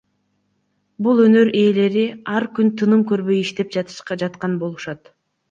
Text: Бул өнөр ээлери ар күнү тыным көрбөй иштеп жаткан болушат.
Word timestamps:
Бул 1.07 1.19
өнөр 1.25 1.51
ээлери 1.59 2.05
ар 2.39 2.47
күнү 2.57 2.73
тыным 2.81 3.05
көрбөй 3.13 3.39
иштеп 3.45 3.79
жаткан 4.25 4.59
болушат. 4.67 5.15